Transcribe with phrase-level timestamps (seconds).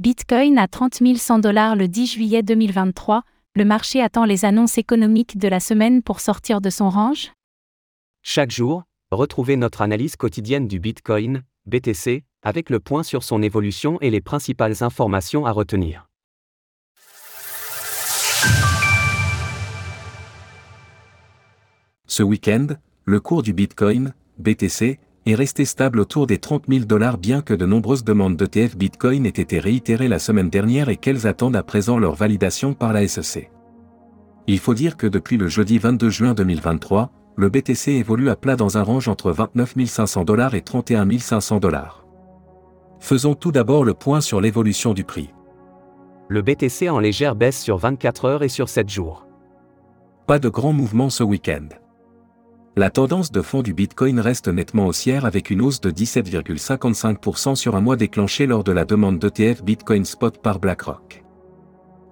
[0.00, 3.22] Bitcoin à 30 100 dollars le 10 juillet 2023,
[3.54, 7.32] le marché attend les annonces économiques de la semaine pour sortir de son range
[8.22, 13.98] Chaque jour, retrouvez notre analyse quotidienne du Bitcoin, BTC, avec le point sur son évolution
[14.00, 16.08] et les principales informations à retenir.
[22.06, 22.68] Ce week-end,
[23.04, 27.54] le cours du Bitcoin, BTC, est resté stable autour des 30 000 dollars bien que
[27.54, 31.62] de nombreuses demandes d'ETF Bitcoin aient été réitérées la semaine dernière et qu'elles attendent à
[31.62, 33.50] présent leur validation par la SEC.
[34.46, 38.56] Il faut dire que depuis le jeudi 22 juin 2023, le BTC évolue à plat
[38.56, 42.04] dans un range entre 29 500 dollars et 31 500 dollars.
[42.98, 45.30] Faisons tout d'abord le point sur l'évolution du prix.
[46.28, 49.26] Le BTC en légère baisse sur 24 heures et sur 7 jours.
[50.26, 51.68] Pas de grands mouvements ce week-end.
[52.76, 57.74] La tendance de fond du Bitcoin reste nettement haussière avec une hausse de 17,55% sur
[57.74, 61.24] un mois déclenché lors de la demande d'ETF Bitcoin Spot par BlackRock.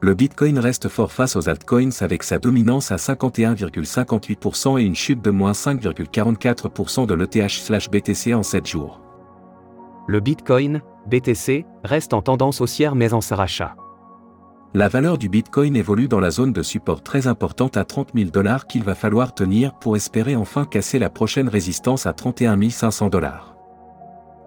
[0.00, 5.22] Le Bitcoin reste fort face aux altcoins avec sa dominance à 51,58% et une chute
[5.24, 9.00] de moins 5,44% de l'ETH/BTC en 7 jours.
[10.06, 13.74] Le Bitcoin, BTC, reste en tendance haussière mais en s'arracha
[14.76, 18.30] la valeur du Bitcoin évolue dans la zone de support très importante à 30 000
[18.30, 23.08] dollars qu'il va falloir tenir pour espérer enfin casser la prochaine résistance à 31 500
[23.08, 23.54] dollars.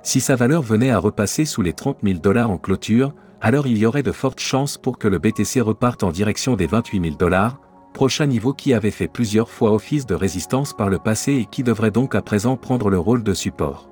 [0.04, 3.78] Si sa valeur venait à repasser sous les 30 000 dollars en clôture, alors il
[3.78, 7.16] y aurait de fortes chances pour que le BTC reparte en direction des 28 000
[7.16, 7.62] dollars,
[7.94, 11.64] prochain niveau qui avait fait plusieurs fois office de résistance par le passé et qui
[11.64, 13.90] devrait donc à présent prendre le rôle de support.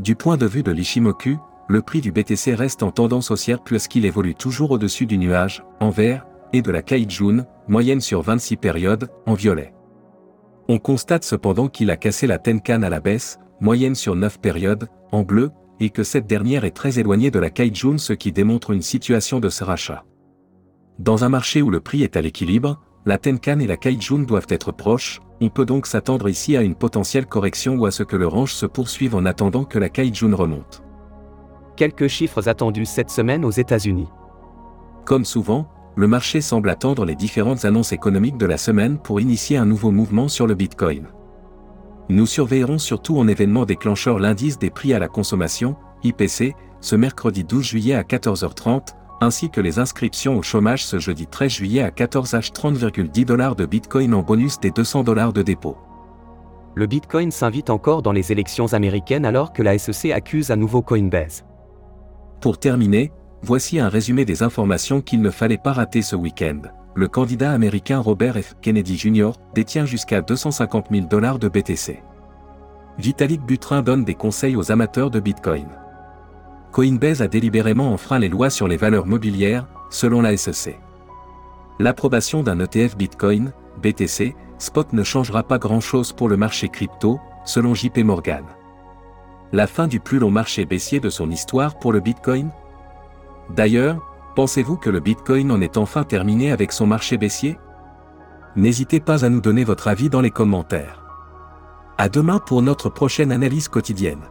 [0.00, 4.06] Du point de vue de l'Ishimoku, le prix du BTC reste en tendance haussière puisqu'il
[4.06, 9.10] évolue toujours au-dessus du nuage, en vert, et de la Kaijun, moyenne sur 26 périodes,
[9.26, 9.74] en violet.
[10.68, 14.88] On constate cependant qu'il a cassé la Tenkan à la baisse, moyenne sur 9 périodes,
[15.12, 18.70] en bleu, et que cette dernière est très éloignée de la Kaijun ce qui démontre
[18.70, 20.04] une situation de rachat.
[20.98, 24.46] Dans un marché où le prix est à l'équilibre, la Tenkan et la Kaijun doivent
[24.48, 28.16] être proches, on peut donc s'attendre ici à une potentielle correction ou à ce que
[28.16, 30.82] le range se poursuive en attendant que la Kaijun remonte.
[31.78, 34.08] Quelques chiffres attendus cette semaine aux États-Unis.
[35.04, 39.58] Comme souvent, le marché semble attendre les différentes annonces économiques de la semaine pour initier
[39.58, 41.06] un nouveau mouvement sur le Bitcoin.
[42.08, 47.44] Nous surveillerons surtout en événement déclencheur l'indice des prix à la consommation, IPC, ce mercredi
[47.44, 48.88] 12 juillet à 14h30,
[49.20, 53.66] ainsi que les inscriptions au chômage ce jeudi 13 juillet à 14h 30,10 dollars de
[53.66, 55.76] Bitcoin en bonus des 200 dollars de dépôt.
[56.74, 60.82] Le Bitcoin s'invite encore dans les élections américaines alors que la SEC accuse à nouveau
[60.82, 61.44] Coinbase.
[62.40, 63.10] Pour terminer,
[63.42, 66.62] voici un résumé des informations qu'il ne fallait pas rater ce week-end.
[66.94, 68.54] Le candidat américain Robert F.
[68.62, 69.32] Kennedy Jr.
[69.54, 72.02] détient jusqu'à 250 000 dollars de BTC.
[72.98, 75.66] Vitalik Buterin donne des conseils aux amateurs de Bitcoin.
[76.70, 80.78] Coinbase a délibérément enfreint les lois sur les valeurs mobilières, selon la SEC.
[81.80, 87.74] L'approbation d'un ETF Bitcoin, BTC, spot ne changera pas grand-chose pour le marché crypto, selon
[87.74, 88.44] JP Morgan.
[89.52, 92.50] La fin du plus long marché baissier de son histoire pour le Bitcoin?
[93.48, 93.96] D'ailleurs,
[94.36, 97.58] pensez-vous que le Bitcoin en est enfin terminé avec son marché baissier?
[98.56, 101.02] N'hésitez pas à nous donner votre avis dans les commentaires.
[101.96, 104.22] À demain pour notre prochaine analyse quotidienne.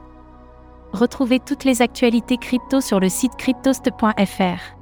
[0.94, 4.77] Retrouvez toutes les actualités crypto sur le site cryptost.fr.